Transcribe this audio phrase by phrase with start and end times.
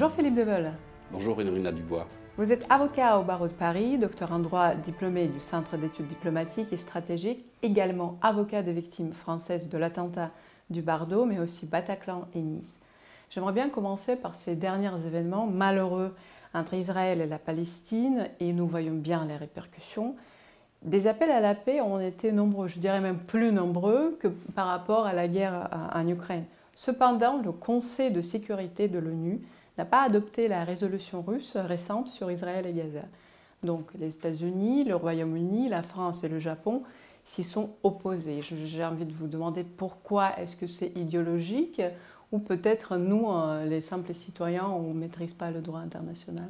[0.00, 0.72] Bonjour Philippe Deveul.
[1.12, 2.06] Bonjour Irina Dubois.
[2.38, 6.72] Vous êtes avocat au barreau de Paris, docteur en droit diplômé du Centre d'études diplomatiques
[6.72, 10.30] et stratégiques, également avocat des victimes françaises de l'attentat
[10.70, 12.80] du Bardo, mais aussi Bataclan et Nice.
[13.28, 16.14] J'aimerais bien commencer par ces derniers événements malheureux
[16.54, 20.16] entre Israël et la Palestine, et nous voyons bien les répercussions.
[20.80, 24.66] Des appels à la paix ont été nombreux, je dirais même plus nombreux que par
[24.66, 26.46] rapport à la guerre en Ukraine.
[26.74, 29.42] Cependant, le Conseil de sécurité de l'ONU
[29.80, 33.04] n'a pas adopté la résolution russe récente sur Israël et Gaza.
[33.62, 36.82] Donc les États-Unis, le Royaume-Uni, la France et le Japon
[37.24, 38.42] s'y sont opposés.
[38.42, 41.80] J'ai envie de vous demander pourquoi est-ce que c'est idéologique
[42.32, 46.48] ou peut-être nous, euh, les simples citoyens, on ne maîtrise pas le droit international?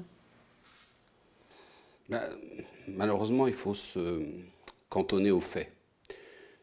[2.09, 2.23] Ben,
[2.89, 4.25] Malheureusement, il faut se
[4.89, 5.73] cantonner aux faits.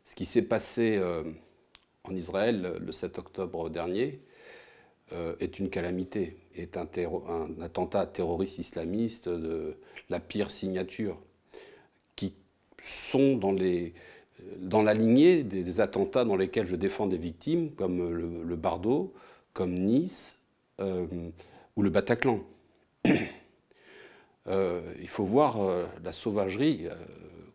[0.04, 1.24] Ce qui s'est passé euh,
[2.04, 4.22] en Israël le 7 octobre dernier
[5.40, 6.88] est une calamité, est un,
[7.62, 9.78] attentat terroriste islamiste de
[10.10, 11.18] la pire signature,
[12.16, 12.34] qui
[12.82, 13.94] sont dans les
[14.58, 19.14] dans la lignée des, attentats dans lesquels je défends des victimes, comme le, Bardo,
[19.54, 20.38] comme Nice
[20.80, 21.06] euh,
[21.76, 22.42] ou le Bataclan.
[24.50, 26.88] Euh, il faut voir euh, la sauvagerie,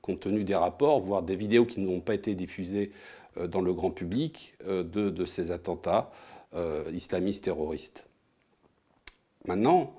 [0.03, 2.93] compte tenu des rapports, voire des vidéos qui n'ont pas été diffusées
[3.49, 6.13] dans le grand public de, ces attentats
[6.93, 8.07] islamistes terroristes.
[9.47, 9.95] Maintenant,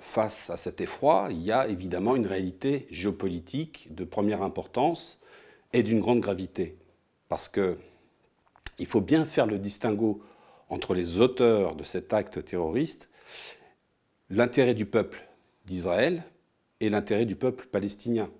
[0.00, 5.18] face à cet effroi, il y a évidemment une réalité géopolitique de première importance
[5.72, 6.76] est d'une grande gravité.
[7.28, 7.78] Parce que
[8.78, 10.22] il faut bien faire le distinguo
[10.68, 13.08] entre les auteurs de cet acte terroriste,
[14.30, 15.26] l'intérêt du peuple
[15.66, 16.22] d'Israël
[16.80, 18.30] et l'intérêt du peuple palestinien.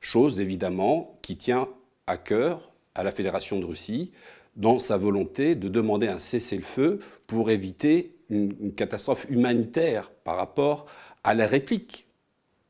[0.00, 1.68] Chose évidemment qui tient
[2.06, 4.12] à cœur à la Fédération de Russie
[4.58, 10.86] dans sa volonté de demander un cessez-le-feu pour éviter une, catastrophe humanitaire par rapport
[11.24, 12.06] à la réplique,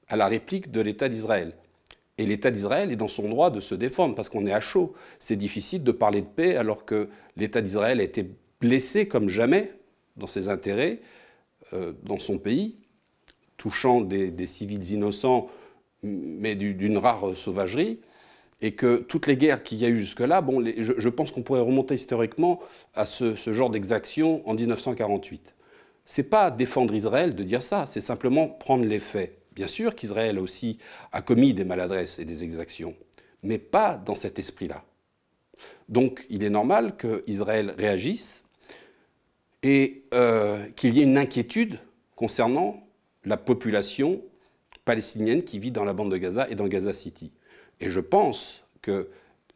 [0.07, 1.55] à la réplique de l'État d'Israël.
[2.19, 4.93] Et l'État d'Israël est dans son droit de se défendre parce qu'on est à chaud.
[5.19, 9.73] C'est difficile de parler de paix alors que l'État d'Israël a été blessé comme jamais
[10.17, 11.01] dans ses intérêts,
[11.73, 12.77] euh, dans son pays,
[13.57, 15.49] touchant des, civils innocents,
[16.03, 18.01] mais d'une rare sauvagerie.
[18.61, 21.61] Et que toutes les guerres qu'il y a eu jusque-là, bon, je, pense qu'on pourrait
[21.61, 22.61] remonter historiquement
[22.95, 25.55] à ce, genre d'exaction en 1948.
[26.05, 29.39] C'est pas défendre Israël de dire ça, c'est simplement prendre les faits.
[29.55, 30.79] Bien sûr qu'Israël aussi
[31.13, 32.95] a commis des maladresses et des exactions,
[33.43, 34.85] mais pas dans cet esprit-là.
[35.89, 38.43] Donc il est normal qu'Israël réagisse
[39.63, 41.79] et euh, qu'il y ait une inquiétude
[42.17, 42.83] concernant
[43.25, 44.23] la population
[44.85, 47.31] palestinienne qui vit dans la bande de Gaza et dans Gaza City.
[47.81, 49.09] Et je pense que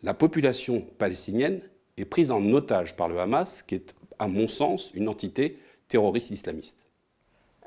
[0.03, 1.61] la population palestinienne
[1.97, 6.31] est prise en otage par le Hamas, qui est, à mon sens, une entité terroriste
[6.31, 6.77] islamiste.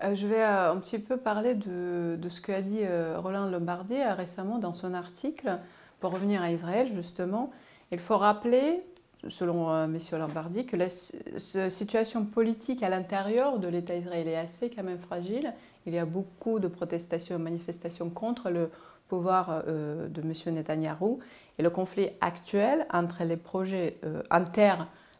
[0.03, 4.01] Euh, je vais euh, un petit peu parler de, ce qu'a dit euh, Roland Lombardi
[4.03, 5.57] récemment dans son article.
[6.01, 7.51] Pour revenir à Israël, justement,
[7.91, 8.81] il faut rappeler,
[9.29, 9.97] selon M.
[10.11, 15.53] Lombardi, que la situation politique à l'intérieur de l'État israélien est assez quand même fragile.
[15.88, 18.69] Il y a beaucoup de protestations et manifestations contre le
[19.07, 20.53] pouvoir de M.
[20.53, 21.19] Netanyahou.
[21.57, 23.97] Et le conflit actuel entre les projets,
[24.29, 24.75] inter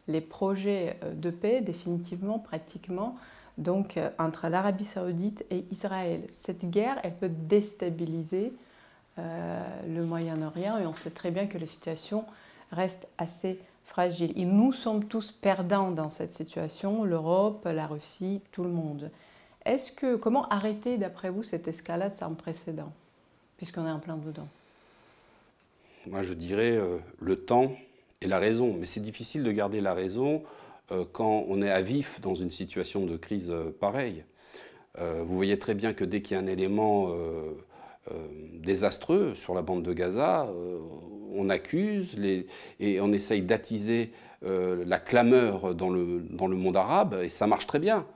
[0.08, 3.16] les projets de paix, définitivement, pratiquement,
[3.58, 6.22] donc euh, entre l'Arabie saoudite et Israël.
[6.32, 8.52] Cette guerre, elle peut déstabiliser
[9.18, 12.24] euh, le Moyen-Orient et on sait très bien que la situation
[12.70, 14.32] reste assez fragile.
[14.36, 19.10] Et nous sommes tous perdants dans cette situation, l'Europe, la Russie, tout le monde.
[19.64, 22.92] Est-ce que comment arrêter d'après vous cette escalade sans précédent,
[23.56, 24.48] puisqu'on est en plein dedans
[26.06, 27.74] Moi, je dirais euh, le temps
[28.20, 30.42] et la raison, mais c'est difficile de garder la raison
[30.92, 34.24] euh, quand on est à vif dans une situation de crise euh, pareille.
[34.98, 37.14] Vous voyez très bien que dès qu'il y a un élément
[38.62, 40.50] désastreux sur la bande de Gaza,
[41.34, 42.16] on accuse
[42.80, 44.10] et on essaye d'attiser
[44.40, 48.06] la clameur dans le, dans le monde arabe, et ça marche très bien.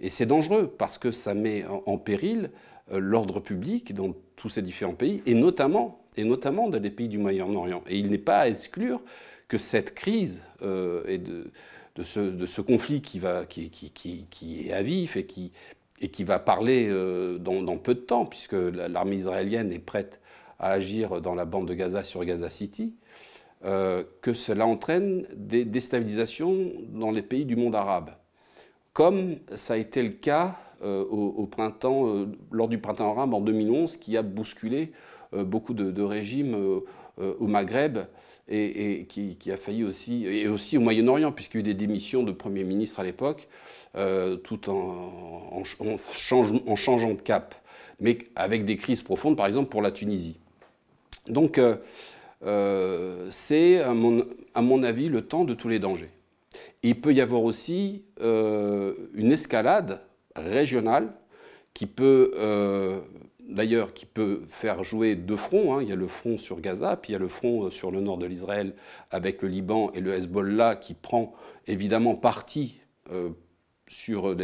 [0.00, 2.50] Et c'est dangereux parce que ça met en, péril
[2.90, 7.18] l'ordre public dans tous ces différents pays, et notamment, et notamment dans les pays du
[7.18, 7.82] Moyen-Orient.
[7.88, 9.00] Et il n'est pas à exclure
[9.48, 11.50] que cette crise est de,
[11.96, 15.52] de ce, conflit qui, va, qui, qui, est à vif et qui,
[16.00, 20.20] et qui va parler euh, dans, peu de temps, puisque l'armée israélienne est prête
[20.58, 22.94] à agir dans la bande de Gaza sur Gaza City,
[23.64, 28.10] euh, que cela entraîne des déstabilisations dans les pays du monde arabe,
[28.92, 33.96] comme ça a été le cas euh, au, printemps, lors du printemps arabe en 2011,
[33.96, 34.92] qui a bousculé
[35.32, 36.56] beaucoup de, régimes
[37.18, 37.98] au Maghreb
[38.48, 42.22] et, qui, a failli aussi, et aussi au Moyen-Orient, puisqu'il y a eu des démissions
[42.22, 43.48] de premiers ministres à l'époque,
[44.42, 47.54] tout en, changeant de cap,
[48.00, 50.38] mais avec des crises profondes, par exemple pour la Tunisie.
[51.28, 51.60] Donc,
[53.30, 56.10] c'est, à mon, avis, le temps de tous les dangers.
[56.82, 60.00] il peut y avoir aussi une escalade
[60.36, 61.12] régionale
[61.74, 63.00] qui peut euh,
[63.48, 65.74] d'ailleurs qui peut faire jouer deux fronts.
[65.74, 65.82] Hein.
[65.82, 67.90] Il y a le front sur Gaza, puis il y a le front euh, sur
[67.90, 68.74] le nord de l'Israël
[69.10, 71.32] avec le Liban et le Hezbollah qui prend
[71.66, 72.80] évidemment parti
[73.10, 73.30] euh,
[73.88, 74.36] sur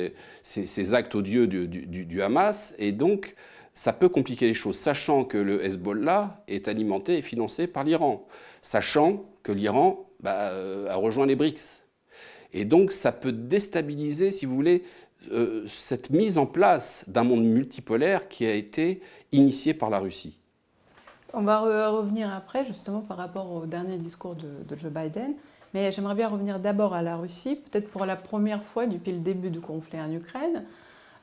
[0.43, 2.75] ces, actes odieux du, Hamas.
[2.79, 3.37] Et donc,
[3.75, 8.27] ça peut compliquer les choses, sachant que le Hezbollah est alimenté et financé par l'Iran,
[8.61, 10.51] sachant que l'Iran bah,
[10.91, 11.85] a rejoint les BRICS.
[12.53, 14.83] Et donc, ça peut déstabiliser, si vous voulez,
[15.33, 19.03] euh, cette mise en place d'un monde multipolaire qui a été
[19.33, 20.39] initié par la Russie.
[21.35, 25.35] On va revenir après, justement, par rapport au dernier discours de, Joe Biden.
[25.75, 29.19] Mais j'aimerais bien revenir d'abord à la Russie, peut-être pour la première fois depuis le
[29.19, 30.65] début du conflit en Ukraine.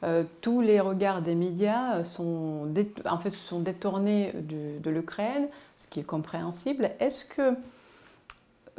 [0.04, 2.68] Euh, tous les regards des médias sont,
[3.06, 5.48] en fait, sont détournés de, de l'Ukraine,
[5.78, 6.92] ce qui est compréhensible.
[7.00, 7.56] Est-ce que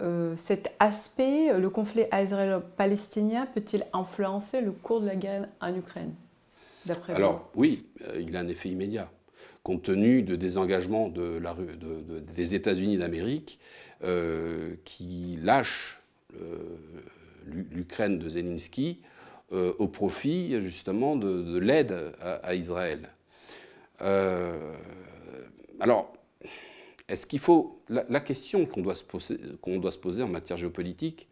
[0.01, 6.13] euh, cet aspect, le conflit israélo-palestinien, peut-il influencer le cours de la guerre en Ukraine
[7.09, 9.09] Alors oui, euh, il a un effet immédiat.
[9.63, 13.59] Compte tenu de désengagement des États-Unis d'Amérique
[14.03, 16.03] euh, qui lâchent
[17.47, 19.01] l'Ukraine de Zelensky
[19.53, 23.09] au profit justement de, l'aide à, à, Israël.
[25.81, 26.14] alors,
[27.09, 27.83] est-ce qu'il faut.
[27.89, 31.29] La, question qu'on doit, se poser, en matière géopolitique,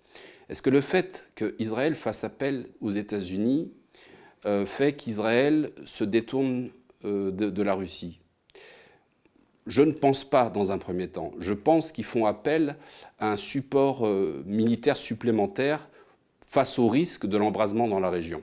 [0.49, 3.73] est-ce que le fait qu'Israël fasse appel aux États-Unis
[4.45, 6.71] euh, fait qu'Israël se détourne
[7.05, 8.21] euh, de, la Russie?
[9.67, 11.33] Je ne pense pas dans un premier temps.
[11.39, 12.77] Je pense qu'ils font appel
[13.19, 15.89] à un support euh, militaire supplémentaire
[16.47, 18.43] face au risque de l'embrasement dans la région.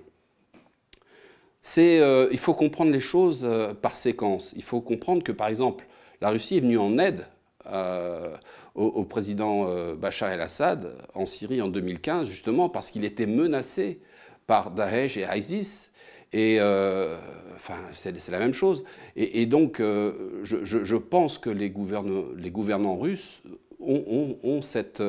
[1.78, 3.48] il faut comprendre les choses
[3.84, 4.52] par séquence.
[4.56, 5.86] Il faut comprendre que, par exemple,
[6.22, 7.26] la Russie est venue en aide
[7.72, 8.36] euh,
[8.76, 14.00] au, président euh, Bachar el-Assad en Syrie en 2015, justement parce qu'il était menacé
[14.48, 15.92] par Daesh et ISIS.
[16.32, 17.18] Et euh,
[17.56, 18.86] enfin, c'est la même chose.
[19.16, 23.42] Et, donc, je, pense que les, gouvernants russes
[23.80, 25.02] ont, cette,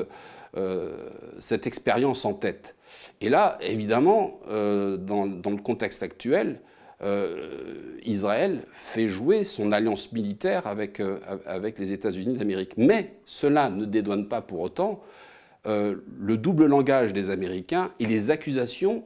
[1.67, 2.75] expérience en tête.
[3.21, 6.61] Et là, évidemment, dans, le contexte actuel,
[7.03, 12.75] euh, Israël fait jouer son alliance militaire avec, euh, avec les États-Unis d'Amérique.
[12.77, 15.03] Mais cela ne dédouane pas pour autant
[15.67, 19.05] euh, le double langage des Américains et les accusations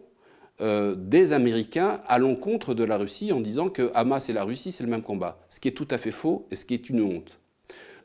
[0.60, 4.84] des Américains à l'encontre de la Russie en disant que Hamas et la Russie, c'est
[4.84, 5.40] le même combat.
[5.48, 7.40] Ce qui est tout à fait faux et ce qui est une honte.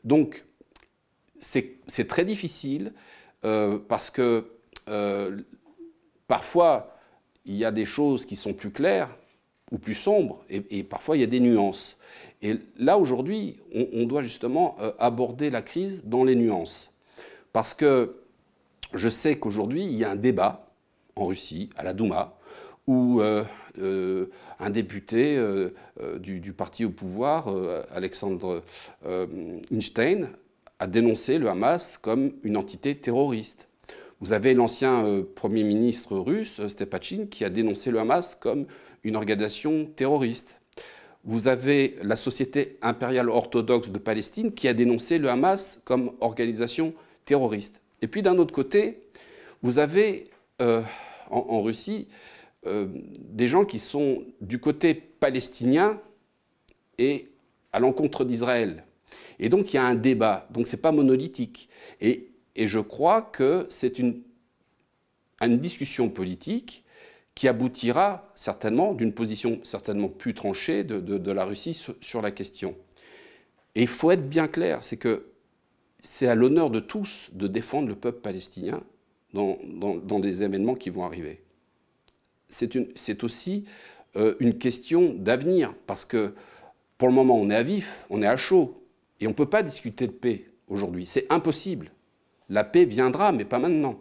[0.02, 0.44] Donc,
[1.38, 2.92] c'est très difficile
[3.40, 4.46] parce que
[6.26, 6.98] parfois,
[7.46, 9.16] il y a des choses qui sont plus claires
[9.72, 11.96] ou plus sombre, et, parfois il y a des nuances.
[12.42, 16.90] Et là, aujourd'hui, on, doit justement euh, aborder la crise dans les nuances.
[17.52, 18.16] Parce que
[18.94, 20.70] je sais qu'aujourd'hui, il y a un débat
[21.16, 22.36] en Russie, à la Douma,
[22.86, 23.44] où euh,
[23.80, 24.26] euh,
[24.58, 25.38] un député
[26.18, 27.54] du, parti au pouvoir,
[27.92, 28.62] Alexandre
[29.70, 30.30] Einstein,
[30.78, 33.68] a dénoncé le Hamas comme une entité terroriste.
[34.20, 38.66] Vous avez l'ancien Premier ministre russe, Stepachin, qui a dénoncé le Hamas comme
[39.04, 40.60] une organisation terroriste.
[41.24, 46.94] Vous avez la Société impériale orthodoxe de Palestine qui a dénoncé le Hamas comme organisation
[47.24, 47.82] terroriste.
[48.02, 49.02] Et puis d'un autre côté,
[49.62, 50.30] vous avez
[50.62, 50.82] euh,
[51.30, 52.08] en, Russie
[52.66, 52.86] euh,
[53.18, 56.00] des gens qui sont du côté palestinien
[56.98, 57.28] et
[57.72, 58.84] à l'encontre d'Israël.
[59.38, 61.68] Et donc il y a un débat, donc ce n'est pas monolithique.
[62.00, 62.26] Et,
[62.56, 64.20] je crois que c'est une,
[65.40, 66.84] une discussion politique
[67.40, 72.76] qui aboutira certainement d'une position certainement plus tranchée de, la Russie sur, la question.
[73.74, 75.24] Et il faut être bien clair, c'est que
[76.00, 78.82] c'est à l'honneur de tous de défendre le peuple palestinien
[79.32, 81.40] dans, des événements qui vont arriver.
[82.50, 83.64] C'est aussi
[84.16, 86.34] euh, une question d'avenir, parce que
[86.98, 88.84] pour le moment on est à vif, on est à chaud,
[89.18, 91.06] et on ne peut pas discuter de paix aujourd'hui.
[91.06, 91.90] C'est impossible.
[92.50, 93.98] La paix viendra, mais pas maintenant.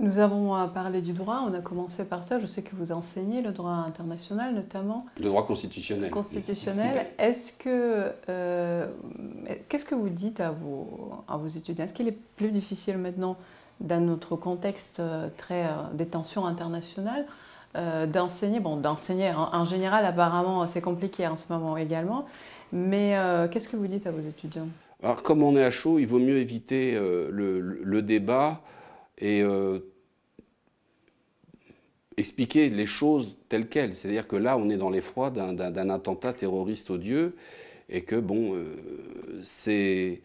[0.00, 2.40] Nous avons parlé du droit, on a commencé par ça.
[2.40, 5.04] Je sais que vous enseignez le droit international notamment.
[5.20, 6.10] Le droit constitutionnel.
[6.10, 7.06] Constitutionnel.
[7.18, 8.86] Est-ce que, euh,
[9.68, 11.84] qu'est-ce que vous dites à vos, à vos étudiants?
[11.84, 13.36] Est-ce qu'il est plus difficile maintenant,
[13.80, 17.26] dans notre contexte euh, très euh, des tensions internationales,
[18.10, 18.60] d'enseigner?
[18.60, 22.24] Bon, d'enseigner en, général, apparemment, c'est compliqué en ce moment également.
[22.72, 23.16] Mais
[23.50, 24.68] qu'est-ce que vous dites à vos étudiants?
[25.04, 28.62] Alors, comme on est à chaud, il vaut mieux éviter euh, le, débat
[29.18, 29.80] et euh,
[32.16, 33.96] expliquer les choses telles quelles.
[33.96, 37.36] C'est-à-dire que là, on est dans l'effroi d'un attentat terroriste odieux
[37.88, 38.76] et que, bon, euh,
[39.42, 40.22] c'est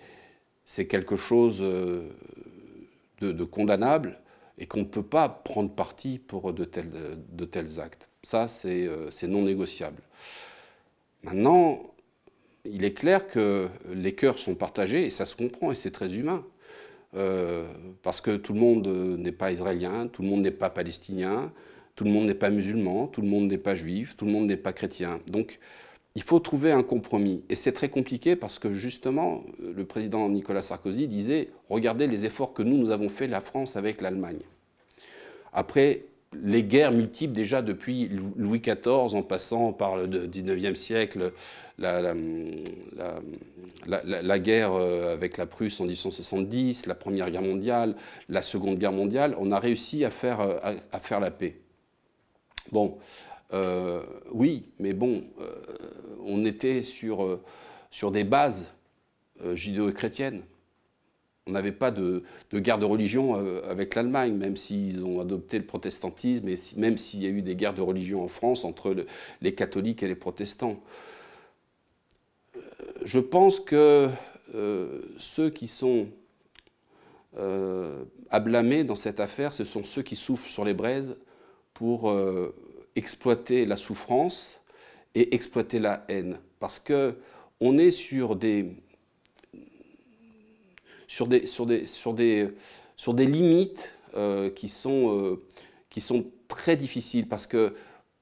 [0.87, 4.19] quelque chose de, condamnable
[4.57, 8.09] et qu'on ne peut pas prendre parti pour de tels actes.
[8.23, 10.01] Ça, c'est non négociable.
[11.23, 11.89] Maintenant,
[12.65, 16.15] il est clair que les cœurs sont partagés, et ça se comprend, et c'est très
[16.15, 16.45] humain.
[17.15, 17.67] Euh,
[18.03, 21.51] parce que tout le monde n'est pas israélien, tout le monde n'est pas palestinien,
[21.95, 24.47] tout le monde n'est pas musulman, tout le monde n'est pas juif, tout le monde
[24.47, 25.19] n'est pas chrétien.
[25.27, 25.59] Donc
[26.15, 27.43] il faut trouver un compromis.
[27.49, 32.53] Et c'est très compliqué parce que justement, le président Nicolas Sarkozy disait, regardez les efforts
[32.53, 34.41] que nous, nous avons fait, la France, avec l'Allemagne.
[35.53, 41.33] Après, les guerres multiples déjà depuis Louis XIV en passant par le XIXe siècle,
[41.77, 42.13] la,
[44.39, 47.95] guerre euh, avec la Prusse en 1870, la Première Guerre mondiale,
[48.27, 50.57] la Seconde Guerre mondiale, on a réussi à faire, euh,
[50.91, 51.55] à, faire la paix.
[52.71, 52.97] Bon,
[53.53, 55.23] euh, oui, mais bon,
[56.23, 57.39] on était sur,
[57.89, 58.71] sur des bases
[59.53, 60.43] judéo-chrétiennes.
[61.49, 65.65] On n'avait pas de, guerre de religion euh, avec l'Allemagne, même s'ils ont adopté le
[65.65, 68.95] protestantisme et même s'il y a eu des guerres de religion en France entre
[69.41, 70.79] les catholiques et les protestants.
[72.55, 72.59] Euh,
[73.03, 74.09] je pense que
[74.53, 76.07] euh, ceux qui sont
[78.31, 81.15] à blâmer dans cette affaire, ce sont ceux qui souffrent sur les braises
[81.73, 82.13] pour
[82.97, 84.59] exploiter la souffrance
[85.15, 86.39] et exploiter la haine.
[86.59, 87.15] Parce que
[87.61, 88.75] on est sur des,
[91.09, 92.47] sur des, sur des, sur des,
[92.95, 95.43] sur des limites euh, qui, sont, euh,
[95.89, 97.73] qui sont très difficiles parce que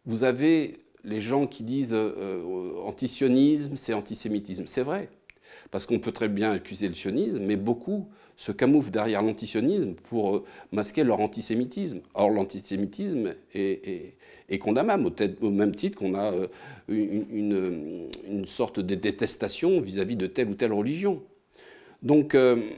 [0.05, 4.67] vous avez les gens qui disent euh, antisionisme, c'est antisémitisme.
[4.67, 5.09] C'est vrai,
[5.69, 10.45] parce qu'on peut très bien accuser le sionisme, mais beaucoup se camouflent derrière l'antisionisme pour
[10.71, 11.99] masquer leur antisémitisme.
[12.13, 14.15] Or, l'antisémitisme est,
[14.47, 16.31] est, condamnable, au, même titre qu'on a
[16.87, 21.21] une, une, sorte de détestation vis-à-vis -vis de telle ou telle religion.
[22.01, 22.69] Donc, euh,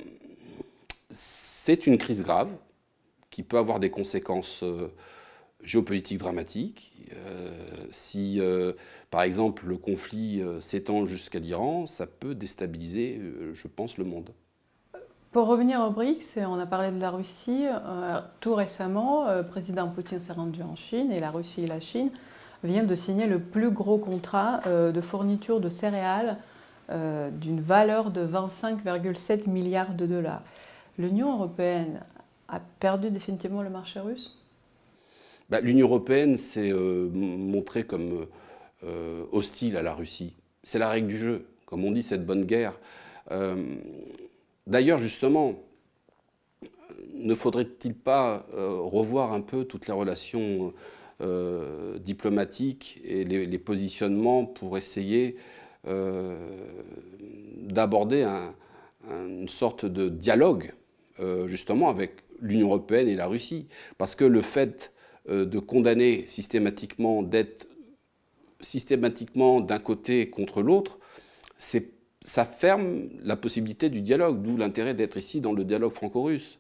[1.09, 2.49] c'est une crise grave
[3.29, 4.91] qui peut avoir des conséquences euh,
[5.61, 6.95] géopolitiques dramatiques.
[7.13, 7.49] Euh,
[7.91, 8.39] si,
[9.09, 13.19] par exemple, le conflit s'étend jusqu'à l'Iran, ça peut déstabiliser,
[13.53, 14.29] je pense, le monde.
[15.31, 17.65] Pour revenir aux BRICS, on a parlé de la Russie.
[18.39, 22.09] tout récemment, président Poutine s'est rendu en Chine et la Russie et la Chine
[22.63, 26.38] viennent de signer le plus gros contrat de fourniture de céréales
[26.91, 30.41] euh, d'une valeur de 25,7 milliards de dollars.
[30.98, 32.00] L'Union européenne
[32.48, 34.36] a perdu définitivement le marché russe?
[35.51, 38.25] Bah, L'Union européenne s'est euh, montrée comme
[38.84, 40.34] euh, hostile à la Russie.
[40.63, 42.74] C'est la règle du jeu, comme on dit, cette bonne guerre.
[44.65, 45.53] D'ailleurs, justement,
[47.13, 50.74] ne faudrait-il pas revoir un peu toutes les relations
[52.00, 55.38] diplomatiques et les, positionnements pour essayer
[55.88, 56.36] euh,
[57.62, 58.27] d'aborder
[59.09, 60.74] une sorte de dialogue
[61.19, 63.67] euh, justement avec l'Union européenne et la Russie.
[63.98, 64.91] Parce que le fait
[65.29, 67.67] euh, de condamner systématiquement, d'être
[68.59, 71.00] systématiquement d'un côté contre l'autre,
[71.57, 76.59] ça ferme la possibilité du dialogue, d'où l'intérêt d'être ici dans le dialogue franco-russe.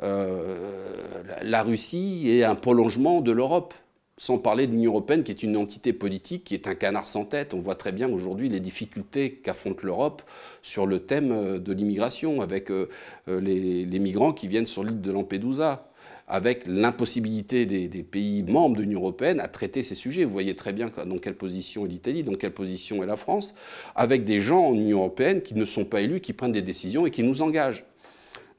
[0.00, 3.74] la Russie est un prolongement de l'Europe
[4.18, 7.26] sans parler de l'Union européenne qui est une entité politique, qui est un canard sans
[7.26, 7.52] tête.
[7.52, 10.22] On voit très bien aujourd'hui les difficultés qu'affronte l'Europe
[10.62, 12.88] sur le thème euh, de l'immigration, avec euh,
[13.28, 15.90] euh, les, migrants qui viennent sur l'île de Lampedusa,
[16.28, 20.24] avec l'impossibilité des, pays membres de l'Union européenne à traiter ces sujets.
[20.24, 23.54] Vous voyez très bien dans quelle position est l'Italie, dans quelle position est la France,
[23.94, 27.06] avec des gens en Union européenne qui ne sont pas élus, qui prennent des décisions
[27.06, 27.84] et qui nous engagent.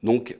[0.02, 0.38] Donc,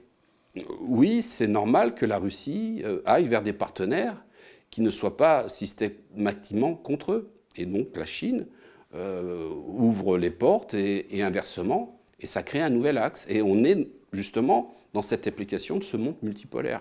[0.81, 4.25] oui, c'est normal que la Russie aille vers des partenaires
[4.71, 7.33] qui ne soient pas systématiquement contre eux.
[7.57, 8.47] Et donc la Chine
[8.95, 13.27] euh, ouvre les portes et, inversement, et ça crée un nouvel axe.
[13.29, 16.81] Et on est justement dans cette application de ce monde multipolaire,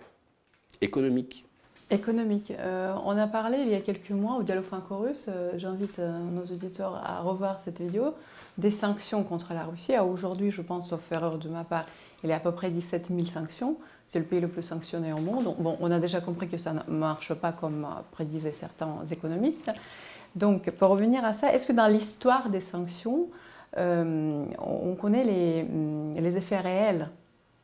[0.81, 1.45] économique.
[1.89, 2.51] Économique.
[2.51, 6.43] Euh, on a parlé il y a quelques mois au Dialogue franco-russe, euh, j'invite nos
[6.43, 8.13] auditeurs à revoir cette vidéo,
[8.57, 9.97] des sanctions contre la Russie.
[9.97, 11.85] Aujourd'hui, je pense, sauf erreur de ma part,
[12.23, 13.77] il y a à peu près 17 000 sanctions.
[14.05, 15.55] C'est le pays le plus sanctionné au monde.
[15.59, 19.71] Bon, on a déjà compris que ça ne marche pas comme prédisaient certains économistes.
[20.35, 23.27] Donc, pour revenir à ça, est-ce que dans l'histoire des sanctions,
[23.77, 25.65] euh, on connaît les,
[26.19, 27.09] les effets réels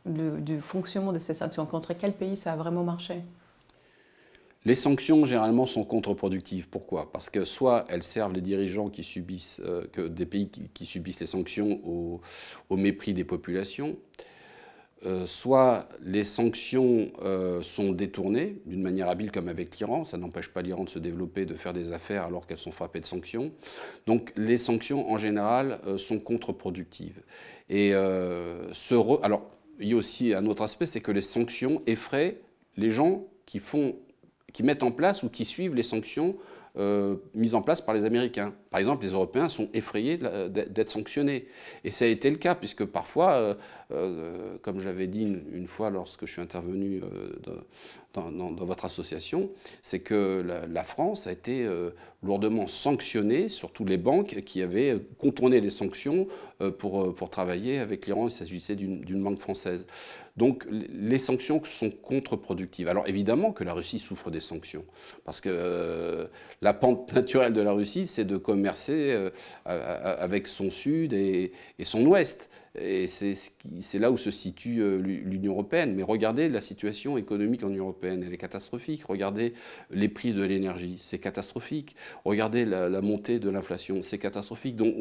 [0.06, 1.66] du, fonctionnement de ces sanctions?
[1.66, 3.22] Contre quel pays ça a vraiment marché?
[4.66, 6.70] Les sanctions, généralement, sont contre-productives.
[6.70, 7.12] Pourquoi?
[7.12, 8.90] Parce que soit elles servent les dirigeants
[9.60, 12.22] euh, des pays qui, subissent les sanctions au,
[12.78, 13.98] mépris des populations,
[15.06, 20.50] euh, soit les sanctions euh, sont détournées d'une manière habile comme avec l'Iran, ça n'empêche
[20.50, 23.52] pas l'Iran de se développer, de faire des affaires alors qu'elles sont frappées de sanctions.
[24.08, 27.22] Donc les sanctions en général sont contre-productives.
[27.70, 32.40] Et ce alors il y a aussi un autre aspect, c'est que les sanctions effraient
[32.78, 33.96] les gens qui font
[34.54, 36.36] qui mettent en place ou qui suivent les sanctions
[36.76, 38.54] euh, mises en place par les Américains.
[38.72, 41.48] Par exemple, les Européens sont effrayés d'être sanctionnés.
[41.84, 43.54] Et ça a été le cas, puisque parfois, euh,
[43.94, 47.02] euh, comme j'avais dit une, fois lorsque je suis intervenu
[48.14, 49.50] dans, votre association,
[49.82, 51.68] c'est que la, France a été
[52.22, 56.28] lourdement sanctionnée, surtout les banques qui avaient contourné les sanctions
[56.78, 58.28] pour, pour travailler avec l'Iran.
[58.28, 59.88] Il s'agissait d'une banque française.
[60.36, 62.88] Donc les sanctions sont contre-productives.
[62.88, 64.84] Alors évidemment que la Russie souffre des sanctions,
[65.26, 66.26] parce que euh,
[66.62, 69.30] la pente naturelle de la Russie, c'est de commercer euh,
[69.66, 71.52] avec son sud et
[71.84, 72.50] son ouest.
[72.76, 75.94] Et c'est là où se situe euh, l'Union européenne.
[75.94, 79.04] Mais regardez la situation économique en Union européenne, elle est catastrophique.
[79.06, 79.54] Regardez
[79.92, 81.96] les prix de l'énergie, c'est catastrophique.
[82.26, 84.76] Regardez la, montée de l'inflation, c'est catastrophique.
[84.76, 84.96] Donc,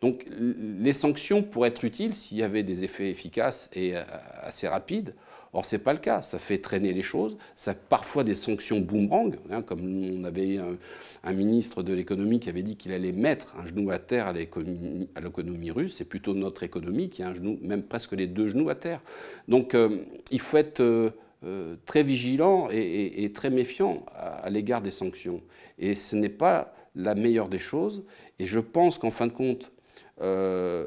[0.00, 4.02] donc les sanctions pourraient être utiles s'il y avait des effets efficaces et euh,
[4.42, 5.14] assez rapides.
[5.54, 6.20] Or, ce n'est pas le cas.
[6.20, 7.38] Ça fait traîner les choses.
[7.56, 10.76] Ça a parfois des sanctions boomerang, hein, comme on avait un,
[11.24, 14.32] un ministre de l'économie qui avait dit qu'il allait mettre un genou à terre à
[14.32, 15.94] l'économie russe.
[15.96, 19.00] C'est plutôt notre économie qui a un genou, même presque les deux genoux à terre.
[19.48, 21.10] Donc, euh, il faut être euh,
[21.44, 25.40] euh, très vigilant et, très méfiant à, l'égard des sanctions.
[25.78, 28.04] Et ce n'est pas la meilleure des choses.
[28.38, 29.72] Et je pense qu'en fin de compte,
[30.20, 30.86] le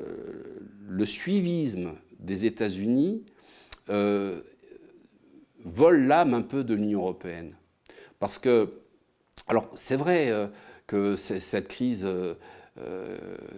[1.06, 3.24] suivisme des États-Unis
[5.68, 7.54] vole l'âme un peu de l'Union européenne.
[8.20, 8.72] Parce que,
[9.48, 10.48] alors c'est vrai euh,
[10.88, 12.34] que cette crise, euh,
[12.80, 13.18] euh,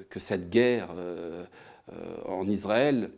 [0.09, 0.89] que cette guerre
[2.25, 3.09] en Israël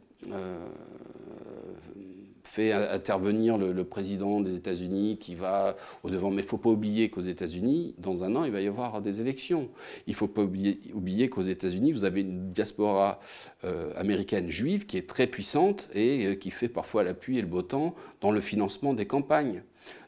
[2.51, 6.29] fait intervenir le, président des États-Unis qui va au devant.
[6.29, 9.01] Mais il ne faut pas oublier qu'aux États-Unis, dans un an, il va y avoir
[9.01, 9.69] des élections.
[10.05, 13.21] Il ne faut pas oublier, qu'aux États-Unis, vous avez une diaspora
[13.63, 17.47] euh, américaine juive qui est très puissante et euh, qui fait parfois l'appui et le
[17.47, 19.63] beau temps dans le financement des campagnes.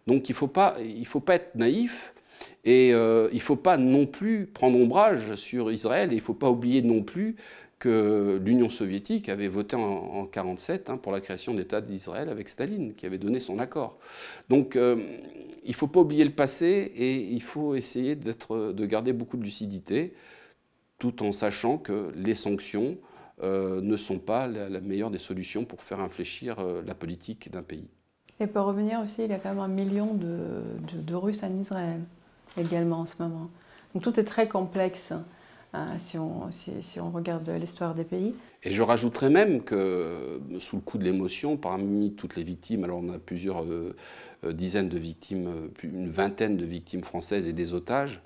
[0.06, 0.76] Donc il ne faut, pas,
[1.06, 2.14] faut pas être naïf.
[2.66, 6.24] Et euh, il ne faut pas non plus prendre ombrage sur Israël et il ne
[6.24, 7.36] faut pas oublier non plus
[7.84, 12.94] que l'Union soviétique avait voté en 1947 hein, pour la création d'État d'Israël avec Staline,
[12.96, 13.98] qui avait donné son accord.
[14.48, 15.18] Donc euh,
[15.66, 19.44] il ne faut pas oublier le passé et il faut essayer de garder beaucoup de
[19.44, 20.14] lucidité,
[20.98, 22.96] tout en sachant que les sanctions
[23.44, 27.64] euh, ne sont pas la, meilleure des solutions pour faire infléchir euh, la politique d'un
[27.64, 27.90] pays.
[28.40, 30.62] Et pour revenir aussi, il y a quand même un million de,
[30.94, 32.00] de Russes en Israël
[32.58, 33.50] également en ce moment.
[33.94, 35.14] Donc tout est très complexe.
[35.76, 38.36] Hein, si, on, regarde l'histoire des pays.
[38.62, 43.02] Et je rajouterais même que, sous le coup de l'émotion, parmi toutes les victimes, alors
[43.04, 43.96] on a plusieurs euh,
[44.46, 48.22] euh, dizaines de victimes, euh, une vingtaine de victimes françaises et des otages,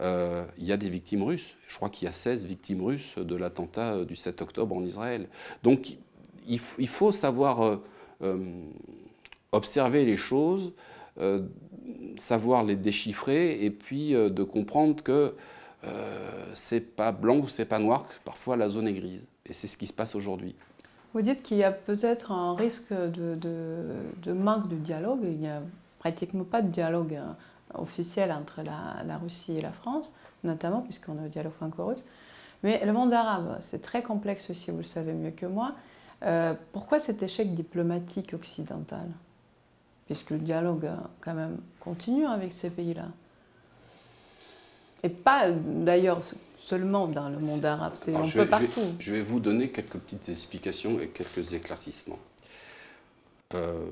[0.00, 1.56] il y a des victimes russes.
[1.66, 5.28] Je crois qu'il y a 16 victimes russes de l'attentat du 7 octobre en Israël.
[5.62, 5.96] Donc
[6.48, 7.78] il faut savoir
[9.52, 10.72] observer les choses,
[12.16, 15.36] savoir les déchiffrer et puis de comprendre que
[15.84, 19.28] euh, c'est pas blanc ou c'est pas noir, parfois la zone est grise.
[19.46, 20.54] Et c'est ce qui se passe aujourd'hui.
[21.14, 25.20] Vous dites qu'il y a peut-être un risque de, manque de dialogue.
[25.24, 25.60] Il n'y a
[25.98, 27.36] pratiquement pas de dialogue hein,
[27.74, 32.04] officiel entre la, la, Russie et la France, notamment puisqu'on a le dialogue franco-russe.
[32.62, 35.72] Mais le monde arabe, c'est très complexe aussi, vous le savez mieux que moi.
[36.24, 39.08] Euh, pourquoi cet échec diplomatique occidental?
[40.06, 40.88] Puisque le dialogue,
[41.20, 43.08] quand même, continue avec ces pays-là.
[45.02, 46.22] Et pas d'ailleurs
[46.58, 48.80] seulement dans le monde arabe, c'est un peu partout.
[48.98, 52.20] Je vais, vous donner quelques petites explications et quelques éclaircissements.
[53.54, 53.84] Euh,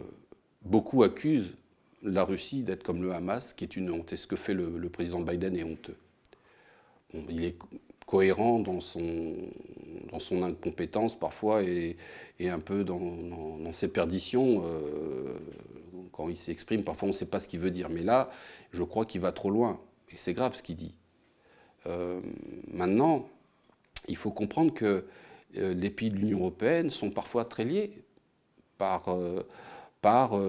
[0.62, 1.52] beaucoup accusent
[2.02, 4.12] la Russie d'être comme le Hamas, qui est une honte.
[4.12, 5.96] Et ce que fait le, président Biden est honteux.
[7.28, 7.56] il est
[8.06, 9.34] cohérent dans son,
[10.10, 11.96] dans son incompétence parfois et,
[12.38, 12.98] et un peu dans,
[13.58, 14.62] dans, ses perditions.
[14.64, 15.34] Euh,
[16.12, 17.88] quand il s'exprime, parfois on ne sait pas ce qu'il veut dire.
[17.90, 18.30] Mais là,
[18.72, 19.80] je crois qu'il va trop loin.
[20.10, 20.94] Et c'est grave ce qu'il dit.
[21.86, 22.20] Euh,
[22.72, 23.28] maintenant,
[24.08, 25.04] il faut comprendre que
[25.58, 27.92] euh, les pays de l'Union européenne sont parfois très liés
[28.78, 29.44] par, euh,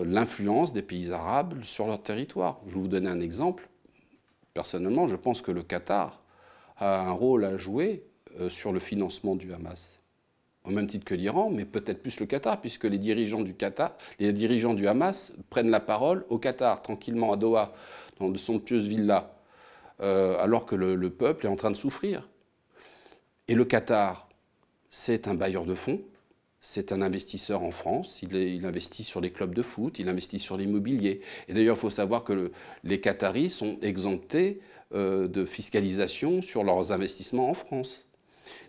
[0.06, 2.60] l'influence des pays arabes sur leur territoire.
[2.68, 3.68] Je vais vous donner un exemple.
[4.54, 6.22] Personnellement, je pense que le Qatar
[6.78, 8.04] a un rôle à jouer
[8.48, 10.00] sur le financement du Hamas.
[10.64, 13.98] au même titre que l'Iran, mais peut-être plus le Qatar, puisque les dirigeants du Qatar,
[14.20, 17.74] les dirigeants du Hamas prennent la parole au Qatar, tranquillement à Doha,
[18.20, 19.28] dans de somptueuses villas,
[20.02, 22.28] euh, alors que le, peuple est en train de souffrir.
[23.48, 24.28] Et le Qatar,
[24.90, 26.02] c'est un bailleur de fonds,
[26.60, 30.58] c'est un investisseur en France, il, investit sur les clubs de foot, il investit sur
[30.58, 31.22] l'immobilier.
[31.48, 32.52] Et d'ailleurs, il faut savoir que
[32.84, 34.62] les Qataris sont exemptés
[34.94, 38.06] euh, de fiscalisation sur leurs investissements en France.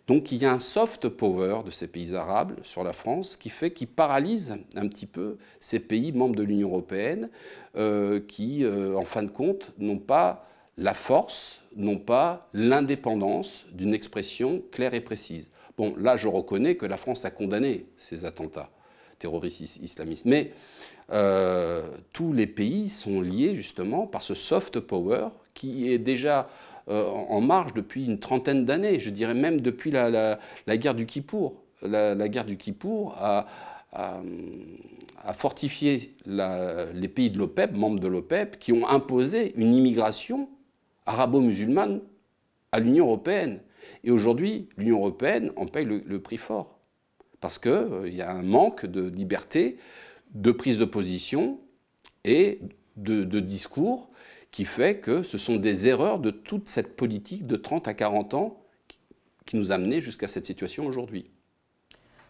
[0.07, 3.49] Donc il y a un soft power de ces pays arabes sur la France qui
[3.49, 7.31] fait qui paralyse un petit peu ces pays membres de l'Union européenne
[7.77, 10.47] euh, qui, en fin de compte, n'ont pas
[10.79, 15.51] la force, n'ont pas l'indépendance d'une expression claire et précise.
[15.77, 18.71] Bon, là, je reconnais que la France a condamné ces attentats
[19.19, 20.53] terroristes islamistes, mais
[21.13, 21.83] euh,
[22.13, 26.49] tous les pays sont liés justement par ce soft power qui est déjà
[26.89, 31.63] euh, en marche depuis une trentaine d'années, je dirais même depuis la, guerre du Kippour.
[31.83, 33.47] La, guerre du Kippour a,
[35.35, 40.49] fortifié les pays de l'OPEP, membres de l'OPEP, qui ont imposé une immigration
[41.07, 42.01] arabo-musulmane
[42.73, 43.61] à l'Union européenne.
[44.05, 46.79] Et aujourd'hui, l'Union européenne en paye le, prix fort.
[47.41, 49.79] Parce qu'il euh, y a un manque de liberté,
[50.35, 51.59] de prise de position
[52.25, 52.61] et
[52.97, 54.11] de, discours
[54.51, 58.35] qui fait que ce sont des erreurs de toute cette politique de 30 à 40
[58.35, 58.63] ans
[59.47, 61.31] qui nous a amenés jusqu'à cette situation aujourd'hui.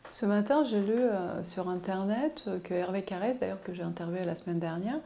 [0.09, 4.37] Ce matin, j'ai lu euh, sur Internet que Hervé Carrez, d'ailleurs que j'ai interviewé la
[4.37, 5.01] semaine dernière,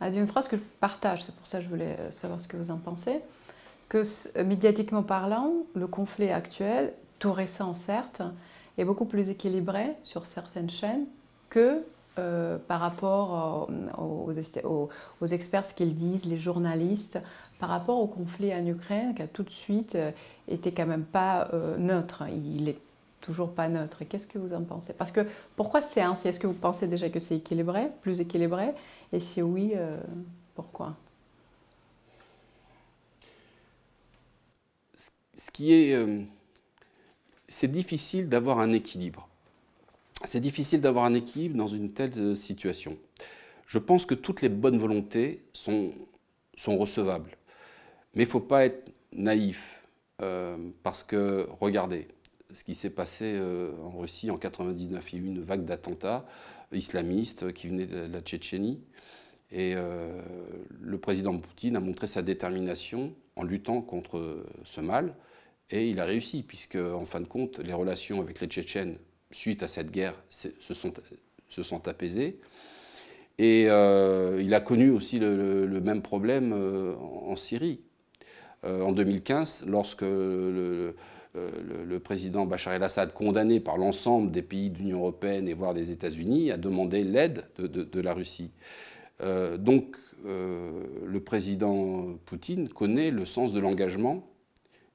[0.00, 2.40] a dit une phrase que je partage, c'est pour ça que je voulais euh, savoir
[2.40, 3.20] ce que vous en pensez,
[3.88, 4.02] que
[4.42, 8.22] médiatiquement parlant, le conflit actuel, tout récent certes,
[8.78, 11.06] est beaucoup plus équilibré sur certaines chaînes
[11.50, 11.82] que
[12.18, 17.20] euh, par rapport aux, experts, ce qu'ils disent, les journalistes,
[17.58, 20.10] par rapport au conflit en Ukraine, qui a tout de suite euh,
[20.48, 22.24] été quand même pas euh, neutre.
[22.30, 22.78] Il est
[23.20, 24.02] toujours pas neutre.
[24.08, 24.94] Qu'est-ce que vous en pensez?
[24.94, 26.28] Parce que pourquoi c'est ainsi?
[26.28, 28.72] Est-ce que vous pensez déjà que c'est équilibré, plus équilibré?
[29.12, 29.74] Et si oui,
[30.54, 30.96] pourquoi?
[35.34, 35.96] Ce qui est,
[37.48, 39.28] c'est difficile d'avoir un équilibre
[40.24, 42.96] c'est difficile d'avoir un équilibre dans une telle euh, situation.
[43.66, 45.92] Je pense que toutes les bonnes volontés sont,
[46.56, 47.30] sont recevables.
[48.14, 49.82] Mais il ne faut pas être naïf,
[50.22, 52.08] euh, parce que, regardez,
[52.56, 55.64] ce qui s'est passé euh, en Russie en 99, il y a eu une vague
[55.64, 56.24] d'attentats
[56.72, 58.80] islamistes qui venaient de la Tchétchénie.
[59.52, 65.14] Et le président Poutine a montré sa détermination en luttant contre ce mal.
[65.70, 68.98] Et il a réussi, puisque, en fin de compte, les relations avec les Tchétchènes
[69.30, 70.72] suite à cette guerre, se
[71.62, 72.38] sont, apaisés.
[73.38, 77.80] Et euh, il a connu aussi le, même problème euh, en Syrie.
[78.64, 80.96] Euh, en 2015, lorsque le,
[82.04, 86.50] président Bachar el-Assad, condamné par l'ensemble des pays de l'Union européenne et voire des États-Unis,
[86.50, 88.50] a demandé l'aide de, la Russie.
[89.58, 94.26] donc le président Poutine connaît le sens de l'engagement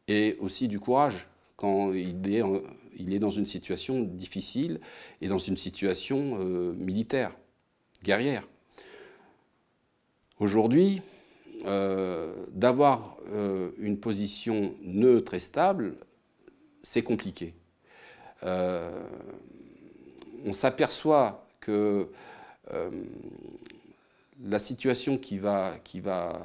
[0.07, 4.79] et aussi du courage quand il est dans une situation difficile
[5.21, 7.35] et dans une situation euh, militaire,
[8.03, 8.47] guerrière.
[10.39, 11.01] Aujourd'hui,
[11.65, 15.97] euh, d'avoir euh, une position neutre et stable,
[16.83, 17.53] c'est compliqué.
[18.43, 18.93] on
[20.53, 22.09] s'aperçoit que
[24.43, 26.41] la situation qui va, qui va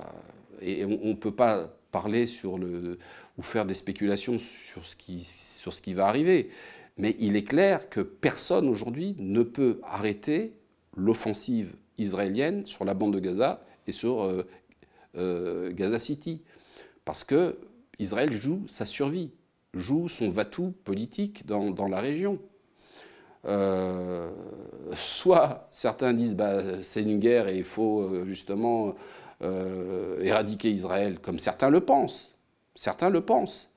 [0.60, 2.98] et on ne peut pas parler sur le,
[3.38, 6.50] ou faire des spéculations sur ce qui, sur ce qui va arriver.
[6.98, 10.54] Mais il est clair que personne aujourd'hui ne peut arrêter
[10.96, 14.46] l'offensive israélienne sur la bande de Gaza et sur euh,
[15.16, 16.42] euh, Gaza City.
[17.04, 17.58] Parce que
[17.98, 19.30] Israël joue sa survie,
[19.76, 22.38] joue son va-tout politique dans, dans, la région.
[23.46, 24.30] Euh,
[24.94, 28.94] soit certains disent bah, c'est une guerre et il faut justement
[29.40, 32.34] éradiquer Israël, comme certains le pensent.
[32.74, 33.68] Certains le pensent.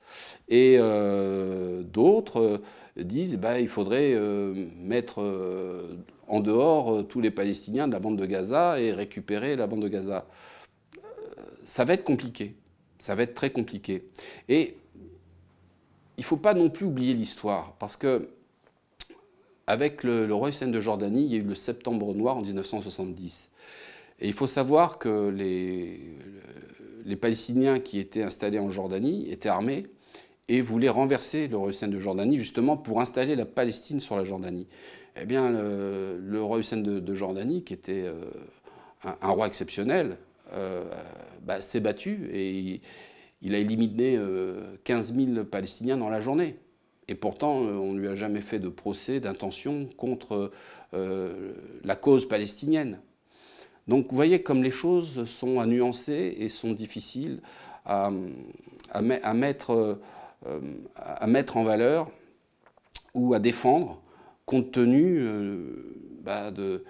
[0.48, 5.22] Et euh, d'autres euh, disent bah, il faudrait euh, mettre
[6.28, 9.88] en dehors tous les Palestiniens de la bande de Gaza et récupérer la bande de
[9.88, 10.26] Gaza.
[11.64, 12.54] Ça va être compliqué.
[12.98, 14.04] Ça va être très compliqué.
[14.48, 14.76] Et
[16.20, 18.28] il ne faut pas non plus oublier l'histoire, parce que
[19.66, 23.48] avec le, roi Hussein de Jordanie, il y a eu le Septembre Noir en 1970.
[24.20, 25.98] Et il faut savoir que les,
[27.06, 29.86] les Palestiniens qui étaient installés en Jordanie étaient armés
[30.48, 34.24] et voulaient renverser le roi Hussein de Jordanie justement pour installer la Palestine sur la
[34.24, 34.66] Jordanie.
[35.16, 38.26] Eh bien, le, roi Hussein de, Jordanie, qui était euh,
[39.22, 40.18] un, roi exceptionnel,
[40.52, 40.84] euh,
[41.44, 42.80] bah, s'est battu et il,
[43.48, 44.18] a éliminé
[44.84, 46.56] 15 euh, 000 Palestiniens dans la journée.
[47.08, 50.52] Et pourtant, on ne lui a jamais fait de procès d'intention contre
[50.92, 53.00] la cause palestinienne.
[53.88, 57.40] Donc vous voyez comme les choses sont à nuancer et sont difficiles
[57.84, 58.12] à,
[59.32, 59.98] mettre,
[60.46, 62.10] en valeur
[63.14, 64.00] ou à défendre
[64.46, 65.24] compte tenu
[66.22, 66.84] bah, de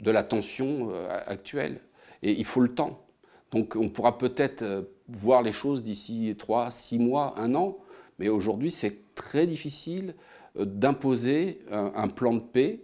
[0.00, 0.90] la tension
[1.26, 1.80] actuelle.
[2.22, 3.04] Et il faut le temps.
[3.52, 7.78] Donc on pourra peut-être euh, voir les choses d'ici 3, 6 mois, un an,
[8.18, 10.14] mais aujourd'hui c'est très difficile
[10.58, 12.80] euh, d'imposer un, plan de paix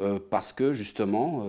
[0.00, 1.44] euh, parce que justement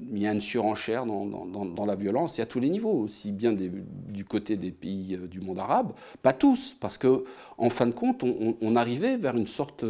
[0.00, 3.52] il y a une surenchère dans, la violence et à tous les niveaux, aussi bien
[3.52, 7.24] du côté des pays du monde arabe, pas tous, parce que
[7.58, 9.84] en fin de compte on, arrivait vers une sorte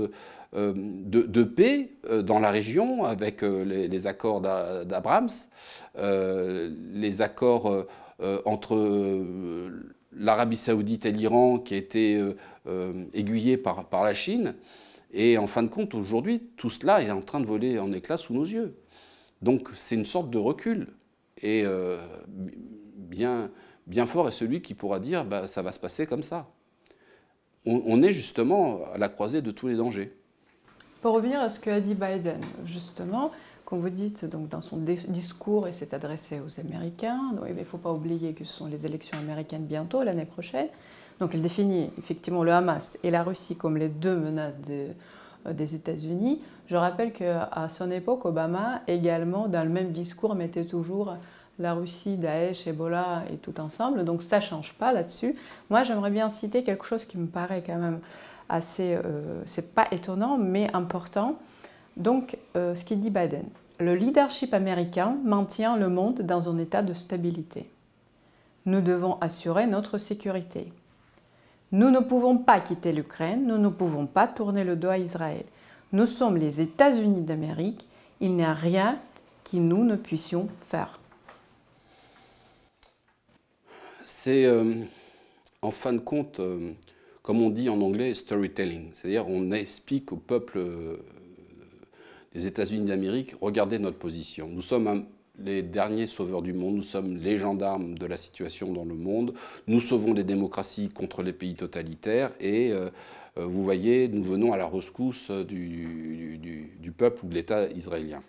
[0.52, 1.88] de, paix
[2.22, 5.30] dans la région avec les accords d'Abrams,
[5.96, 7.86] les accords
[8.20, 12.20] entre euh, l'Arabie saoudite et l'Iran qui a été
[12.66, 14.54] euh, aiguillé par, la Chine.
[15.12, 18.16] Et en fin de compte, aujourd'hui, tout cela est en train de voler en éclats
[18.16, 18.76] sous nos yeux.
[19.42, 20.88] Donc c'est une sorte de recul.
[21.42, 21.64] Et
[22.96, 23.50] bien,
[23.86, 26.48] bien fort est celui qui pourra dire bah, ça va se passer comme ça.
[27.66, 30.12] On, on, est justement à la croisée de tous les dangers.
[31.00, 33.30] Pour revenir à ce qu'a dit Biden, justement,
[33.64, 37.32] comme vous dites, donc, dans son discours, il s'est adressé aux Américains.
[37.48, 40.68] il ne faut pas oublier que ce sont les élections américaines bientôt, l'année prochaine.
[41.20, 44.92] Donc il définit effectivement le Hamas et la Russie comme les deux menaces euh,
[45.52, 46.40] des États-Unis.
[46.66, 51.16] Je rappelle qu'à son époque, Obama également, dans le même discours, mettait toujours
[51.58, 54.04] la Russie, Daesh, Ebola et tout ensemble.
[54.04, 55.36] Donc ça ne change pas là-dessus.
[55.70, 58.00] Moi, j'aimerais bien citer quelque chose qui me paraît quand même
[58.48, 61.38] assez, euh, c'est pas étonnant, mais important.
[61.96, 63.46] Donc, euh, ce qu'il dit Biden,
[63.78, 67.68] le leadership américain maintient le monde dans un état de stabilité.
[68.66, 70.72] Nous devons assurer notre sécurité.
[71.72, 75.44] Nous ne pouvons pas quitter l'Ukraine, nous ne pouvons pas tourner le dos à Israël.
[75.92, 77.86] Nous sommes les États-Unis d'Amérique,
[78.20, 78.98] il n'y a rien
[79.42, 80.98] qui nous ne puissions faire.
[84.04, 84.84] C'est euh,
[85.62, 86.72] en fin de compte, euh,
[87.22, 90.58] comme on dit en anglais, storytelling, c'est-à-dire on explique au peuple
[92.34, 94.48] les États-Unis d'Amérique, regardez notre position.
[94.48, 95.06] Nous sommes
[95.38, 99.34] les derniers sauveurs du monde, nous sommes les gendarmes de la situation dans le monde,
[99.66, 102.90] nous sauvons les démocraties contre les pays totalitaires et euh,
[103.36, 106.38] euh, vous voyez, nous venons à la rescousse du,
[106.78, 108.22] du peuple ou de l'État israélien.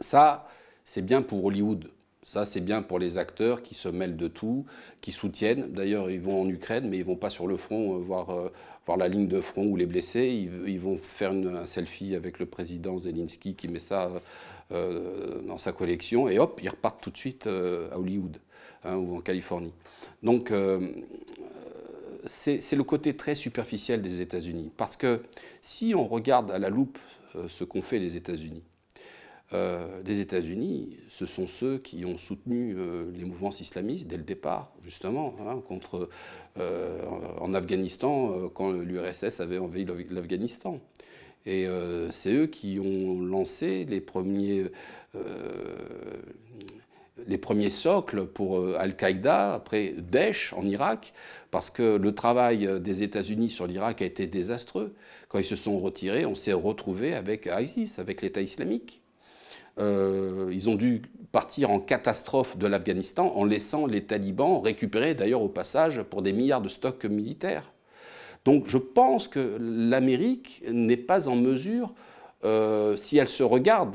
[0.00, 0.48] Ça,
[0.84, 1.90] c'est bien pour Hollywood.
[2.30, 4.64] Ça, c'est bien pour les acteurs qui se mêlent de tout,
[5.00, 5.72] qui soutiennent.
[5.72, 8.30] D'ailleurs, ils vont en Ukraine, mais ils ne vont pas sur le front euh, voir,
[8.30, 8.52] euh,
[8.86, 10.48] voir la ligne de front ou les blessés.
[10.64, 14.12] Ils, vont faire un selfie avec le président Zelensky qui met ça
[14.70, 16.28] euh, dans sa collection.
[16.28, 18.36] Et hop, ils repartent tout de suite à Hollywood
[18.84, 19.74] hein, ou en Californie.
[20.22, 20.52] Donc,
[22.26, 24.70] c'est le côté très superficiel des États-Unis.
[24.76, 25.22] Parce que
[25.62, 27.00] si on regarde à la loupe
[27.48, 28.62] ce qu'ont fait les États-Unis,
[29.52, 34.22] euh, des États-Unis, ce sont ceux qui ont soutenu euh, les mouvements islamistes dès le
[34.22, 36.08] départ, justement, hein, contre,
[36.58, 37.04] euh,
[37.40, 40.78] en Afghanistan, quand l'URSS avait envahi l'Afghanistan.
[41.46, 41.66] Et
[42.10, 44.66] c'est eux qui ont lancé les premiers,
[47.26, 51.14] les premiers socles pour Al-Qaïda, après Daesh en Irak,
[51.50, 54.94] parce que le travail des États-Unis sur l'Irak a été désastreux.
[55.30, 59.00] Quand ils se sont retirés, on s'est retrouvé avec ISIS, avec l'État islamique.
[59.80, 65.42] Euh, ils ont dû partir en catastrophe de l'Afghanistan en laissant les talibans récupérer d'ailleurs
[65.42, 67.72] au passage pour des milliards de stocks militaires.
[68.44, 71.94] Donc je pense que l'Amérique n'est pas en mesure,
[72.44, 73.94] euh, si elle se regarde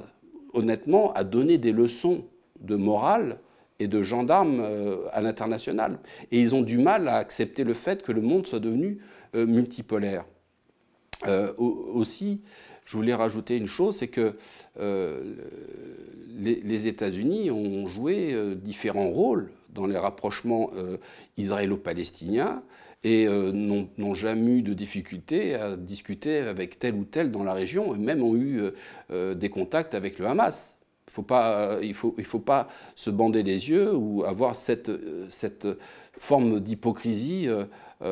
[0.53, 2.23] honnêtement, à donner des leçons
[2.61, 3.39] de morale
[3.79, 5.99] et de gendarmes euh, à l'international.
[6.31, 8.99] Et ils ont du mal à accepter le fait que le monde soit devenu
[9.33, 10.23] multipolaire.
[11.57, 12.41] aussi,
[12.85, 14.35] je voulais rajouter une chose, c'est que
[14.79, 15.35] euh,
[16.37, 20.97] les, États-Unis ont joué euh, différents rôles dans les rapprochements euh,
[21.37, 22.61] israélo-palestiniens
[23.03, 27.93] et n'ont jamais eu de difficulté à discuter avec tel ou tel dans la région,
[27.93, 28.61] et même ont eu
[29.11, 30.75] des contacts avec le Hamas.
[31.15, 31.23] il
[31.87, 34.89] ne faut, pas se bander les yeux ou avoir cette
[36.17, 37.47] forme d'hypocrisie
[38.01, 38.09] aux,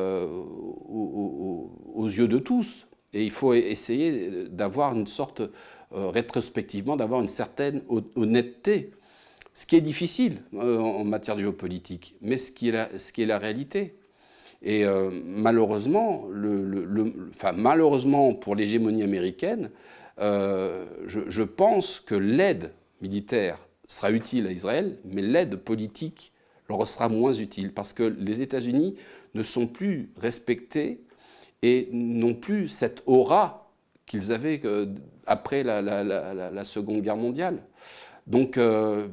[2.06, 2.86] yeux de tous.
[3.14, 7.82] Et il faut essayer d'avoir une sorte, euh, rétrospectivement, d'avoir une certaine
[8.16, 8.90] honnêteté.
[9.54, 13.94] Ce qui est difficile euh, en matière géopolitique, mais ce qui est la, réalité.
[14.62, 16.28] Et euh, malheureusement,
[17.30, 19.70] enfin, malheureusement pour l'hégémonie américaine,
[20.18, 26.32] je, je, pense que l'aide militaire sera utile à Israël, mais l'aide politique
[26.68, 28.96] leur sera moins utile parce que les États-Unis
[29.34, 31.03] ne sont plus respectés
[31.64, 33.70] et non plus cette aura
[34.04, 34.60] qu'ils avaient
[35.26, 37.62] après la, Seconde Guerre mondiale.
[38.26, 39.08] Donc, euh,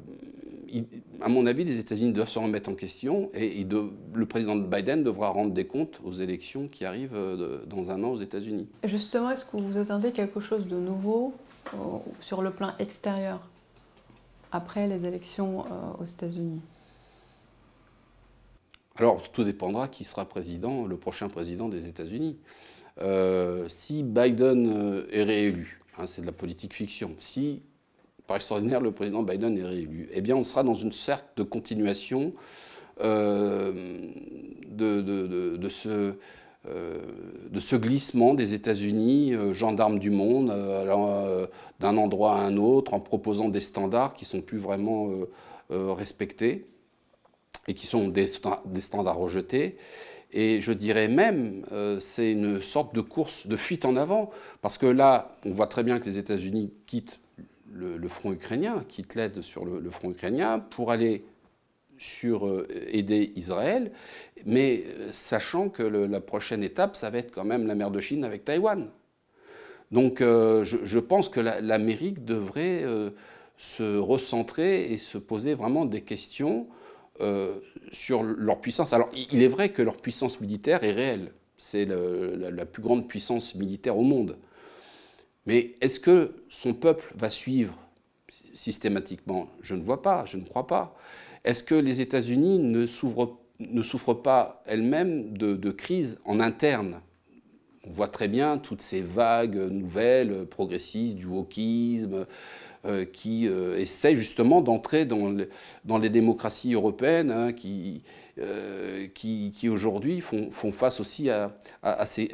[1.22, 3.66] à mon avis, les États-Unis doivent se remettre en question et
[4.14, 8.10] le président Biden devra rendre des comptes aux élections qui arrivent euh, dans un an
[8.10, 8.68] aux États-Unis.
[8.84, 11.34] Justement, est-ce que vous attendez quelque chose de nouveau
[11.74, 11.78] euh,
[12.20, 13.40] sur le plan extérieur
[14.52, 15.64] après les élections
[16.02, 16.60] aux États-Unis?
[19.02, 22.38] Alors, tout dépendra qui sera président, le prochain président des États-Unis.
[23.68, 27.64] si Biden est réélu, hein, c'est de la politique fiction, si
[28.28, 31.44] par extraordinaire, le président Biden est réélu, eh bien, on sera dans une sorte de
[31.44, 32.34] continuation
[33.02, 34.08] euh,
[34.70, 36.14] de, ce,
[36.68, 40.48] euh, glissement des États-Unis, euh, gendarmes du monde,
[41.80, 45.10] d'un endroit à un autre, en proposant des standards qui sont plus vraiment
[45.70, 46.68] respectés
[47.68, 48.26] et qui sont des,
[48.66, 49.78] des, standards rejetés.
[50.32, 51.64] Et je dirais même,
[52.00, 55.84] c'est une sorte de course, de fuite en avant, parce que là, on voit très
[55.84, 57.20] bien que les États-Unis quittent
[57.74, 61.26] le, front ukrainien, quitte l'aide sur le, front ukrainien pour aller
[61.98, 63.92] sur euh, aider Israël,
[64.46, 68.00] mais euh, sachant que la prochaine étape, ça va être quand même la mer de
[68.00, 68.90] Chine avec Taïwan.
[69.92, 72.86] Donc euh, je, pense que l'Amérique devrait
[73.58, 76.68] se recentrer et se poser vraiment des questions
[77.92, 78.94] sur leur puissance.
[78.94, 81.32] Alors il est vrai que leur puissance militaire est réelle.
[81.58, 84.38] C'est la, plus grande puissance militaire au monde.
[85.46, 87.78] Mais est-ce que son peuple va suivre
[88.54, 89.48] systématiquement?
[89.62, 90.96] Je ne vois pas, je ne crois pas.
[91.44, 97.02] Est-ce que les États-Unis ne, souffrent pas elles-mêmes de, crise en interne?
[97.88, 102.28] On voit très bien toutes ces vagues nouvelles, progressistes, du wokisme,
[102.84, 105.28] euh, qui euh, essaient justement d'entrer dans,
[106.00, 107.54] les démocraties européennes, hein,
[108.40, 111.50] euh, qui, aujourd'hui font, face aussi à,
[112.08, 112.28] ces,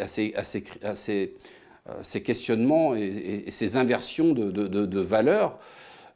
[2.23, 5.59] questionnements et, ces inversions de, valeurs.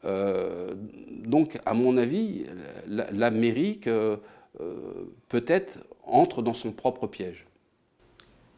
[0.06, 2.46] Donc, à mon avis,
[2.88, 3.90] l'Amérique
[5.28, 7.48] peut-être entre dans son propre piège.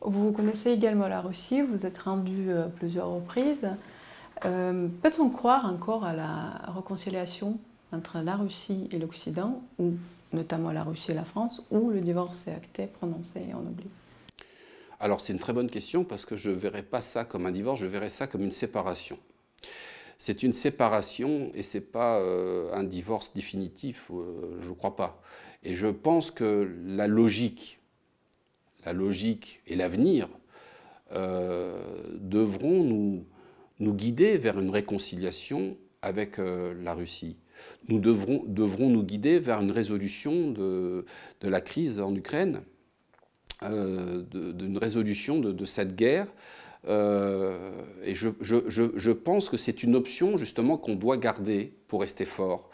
[0.05, 3.69] Vous connaissez également la Russie, vous êtes rendu à plusieurs reprises.
[4.41, 7.57] Peut-on croire encore à la réconciliation
[7.93, 9.93] entre la Russie et l'Occident, ou
[10.33, 13.85] notamment la Russie et la France, où le divorce est acté, prononcé et en oubli?
[14.99, 17.51] Alors c'est une très bonne question parce que je ne verrais pas ça comme un
[17.51, 19.17] divorce, je verrais ça comme une séparation.
[20.17, 24.95] C'est une séparation et ce n'est pas euh, un divorce définitif, euh, je ne crois
[24.95, 25.21] pas.
[25.63, 27.79] Et je pense que la logique,
[28.85, 30.29] la logique et l'avenir
[31.13, 31.79] euh,
[32.19, 33.25] devront nous,
[33.79, 37.37] nous guider vers une réconciliation avec la Russie.
[37.87, 41.05] Nous devrons, nous guider vers une résolution de,
[41.39, 42.61] de la crise en Ukraine
[43.63, 46.27] euh, d'une résolution de, cette guerre.
[46.87, 47.71] Euh,
[48.03, 52.69] et je, pense que c'est une option justement qu'on doit garder pour rester fort.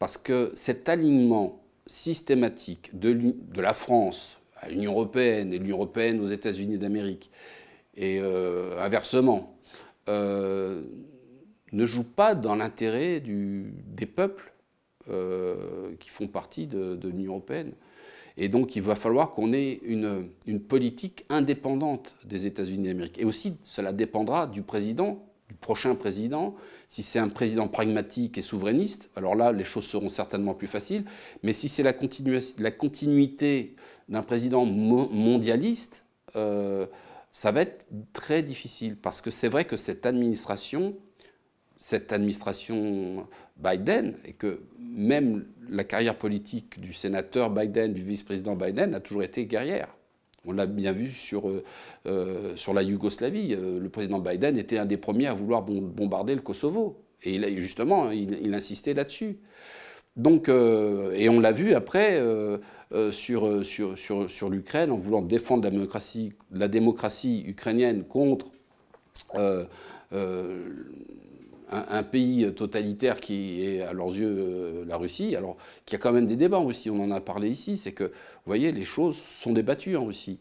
[0.00, 6.26] Parce que cet alignement systématique de, la France à l'Union européenne et l'Union européenne aux
[6.26, 7.30] États-Unis d'Amérique,
[7.94, 9.58] et euh, inversement,
[10.08, 14.52] ne joue pas dans l'intérêt des peuples
[16.00, 17.72] qui font partie de l'Union européenne.
[18.36, 20.30] Et donc, il va falloir qu'on ait une,
[20.68, 23.18] politique indépendante des États-Unis d'Amérique.
[23.18, 26.54] Et aussi, cela dépendra du président, du prochain président.
[26.92, 31.06] Si c'est un président pragmatique et souverainiste, alors là, les choses seront certainement plus faciles.
[31.42, 33.76] Mais si c'est la, continuité
[34.10, 36.04] d'un président mondialiste,
[36.36, 36.84] euh,
[37.32, 38.98] ça va être très difficile.
[38.98, 40.94] Parce que c'est vrai que cette administration
[41.78, 43.26] cette administration
[43.56, 49.22] Biden et que même la carrière politique du sénateur Biden, du vice-président Biden a toujours
[49.22, 49.88] été guerrière.
[50.44, 51.62] On l'a bien vu sur, euh,
[52.06, 53.54] euh, la Yougoslavie.
[53.54, 56.98] Euh, le président Biden était un des premiers à vouloir bombarder le Kosovo.
[57.22, 59.38] Et il, justement, il, insistait là-dessus.
[60.16, 62.20] Et on l'a vu après
[63.12, 65.70] sur, l'Ukraine, en voulant défendre
[66.50, 68.50] la démocratie ukrainienne contre
[71.72, 76.02] un, pays totalitaire qui est à leurs yeux euh, la Russie, alors qu'il y a
[76.02, 78.10] quand même des débats en Russie, on en a parlé ici, c'est que, vous
[78.46, 80.38] voyez, les choses sont débattues en Russie.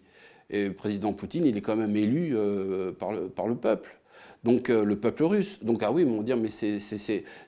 [0.49, 3.97] Et le président Poutine, il est quand même élu euh, par, le, par, le, peuple.
[4.43, 5.59] Donc euh, le peuple russe.
[5.63, 6.79] Donc ah oui, ils vont dire mais c'est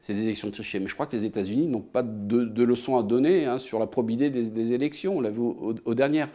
[0.08, 0.80] des élections trichées.
[0.80, 3.88] Mais je crois que les États-Unis n'ont pas de, leçons à donner hein, sur la
[3.88, 5.18] probité des, élections.
[5.18, 6.30] On l'a vu aux dernières.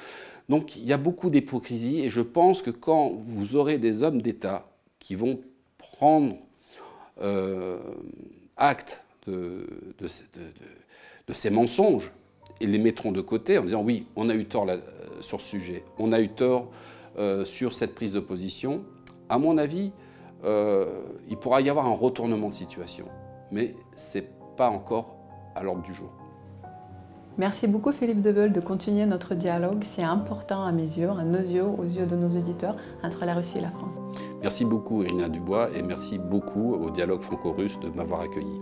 [0.49, 4.21] Donc il y a beaucoup d'hypocrisie et je pense que quand vous aurez des hommes
[4.21, 4.69] d'État
[4.99, 5.41] qui vont
[5.79, 6.37] prendre
[8.57, 9.67] acte de,
[11.33, 12.13] ces mensonges
[12.61, 14.79] et les mettront de côté en disant oui, on a eu tort là,
[15.21, 16.71] sur ce sujet, on a eu tort
[17.45, 18.85] sur cette prise de position.
[19.29, 19.93] À mon avis,
[20.45, 23.07] il pourra y avoir un retournement de situation,
[23.51, 25.17] mais ce n'est pas encore
[25.55, 26.18] à l'ordre du jour.
[27.39, 31.39] Merci beaucoup Philippe Deveul de continuer notre dialogue si important à mes yeux, à nos
[31.39, 33.97] yeux, aux yeux de nos auditeurs, entre la Russie et la France.
[34.43, 38.61] Merci beaucoup Irina Dubois et merci beaucoup au dialogue franco-russe de m'avoir accueilli.